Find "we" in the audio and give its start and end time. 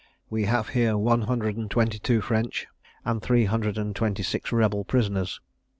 0.31-0.45